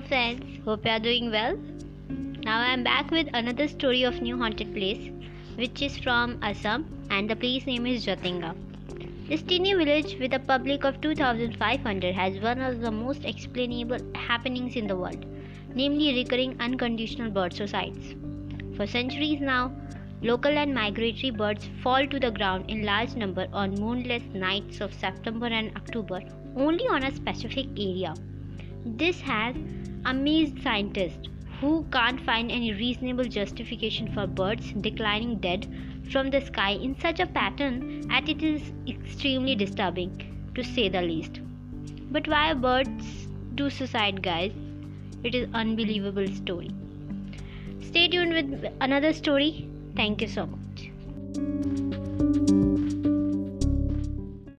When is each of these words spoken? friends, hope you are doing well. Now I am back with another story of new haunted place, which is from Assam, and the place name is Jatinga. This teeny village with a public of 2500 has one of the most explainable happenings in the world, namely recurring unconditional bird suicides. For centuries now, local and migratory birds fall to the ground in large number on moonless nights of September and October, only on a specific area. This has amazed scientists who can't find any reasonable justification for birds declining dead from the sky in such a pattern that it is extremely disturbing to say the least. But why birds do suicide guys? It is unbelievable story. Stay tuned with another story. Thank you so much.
friends, 0.00 0.60
hope 0.64 0.84
you 0.84 0.90
are 0.90 0.98
doing 0.98 1.30
well. 1.30 1.56
Now 2.44 2.60
I 2.60 2.72
am 2.72 2.82
back 2.82 3.10
with 3.10 3.28
another 3.32 3.68
story 3.68 4.02
of 4.02 4.20
new 4.20 4.36
haunted 4.36 4.74
place, 4.74 5.10
which 5.56 5.82
is 5.82 5.96
from 5.98 6.38
Assam, 6.42 6.86
and 7.10 7.30
the 7.30 7.36
place 7.36 7.66
name 7.66 7.86
is 7.86 8.04
Jatinga. 8.04 8.56
This 9.28 9.42
teeny 9.42 9.74
village 9.74 10.16
with 10.18 10.34
a 10.34 10.38
public 10.38 10.84
of 10.84 11.00
2500 11.00 12.14
has 12.14 12.40
one 12.40 12.60
of 12.60 12.80
the 12.80 12.90
most 12.90 13.24
explainable 13.24 13.98
happenings 14.14 14.76
in 14.76 14.86
the 14.86 14.96
world, 14.96 15.24
namely 15.74 16.14
recurring 16.14 16.56
unconditional 16.60 17.30
bird 17.30 17.54
suicides. 17.54 18.14
For 18.76 18.86
centuries 18.86 19.40
now, 19.40 19.72
local 20.22 20.58
and 20.58 20.74
migratory 20.74 21.30
birds 21.30 21.68
fall 21.82 22.06
to 22.06 22.18
the 22.18 22.30
ground 22.30 22.68
in 22.68 22.84
large 22.84 23.14
number 23.14 23.46
on 23.52 23.74
moonless 23.74 24.24
nights 24.34 24.80
of 24.80 24.92
September 24.92 25.46
and 25.46 25.76
October, 25.76 26.20
only 26.56 26.86
on 26.88 27.04
a 27.04 27.14
specific 27.14 27.66
area. 27.78 28.14
This 28.86 29.18
has 29.22 29.56
amazed 30.04 30.62
scientists 30.62 31.28
who 31.58 31.86
can't 31.90 32.20
find 32.20 32.50
any 32.50 32.74
reasonable 32.74 33.24
justification 33.24 34.12
for 34.12 34.26
birds 34.26 34.72
declining 34.72 35.38
dead 35.38 35.66
from 36.10 36.28
the 36.28 36.42
sky 36.42 36.72
in 36.72 36.94
such 37.00 37.18
a 37.18 37.26
pattern 37.26 38.06
that 38.08 38.28
it 38.28 38.42
is 38.42 38.72
extremely 38.86 39.54
disturbing 39.54 40.50
to 40.54 40.62
say 40.62 40.90
the 40.90 41.00
least. 41.00 41.40
But 42.10 42.28
why 42.28 42.52
birds 42.52 43.26
do 43.54 43.70
suicide 43.70 44.22
guys? 44.22 44.52
It 45.22 45.34
is 45.34 45.48
unbelievable 45.54 46.26
story. 46.28 46.70
Stay 47.80 48.08
tuned 48.08 48.34
with 48.34 48.70
another 48.82 49.14
story. 49.14 49.66
Thank 49.96 50.20
you 50.20 50.28
so 50.28 50.44
much. 50.44 50.90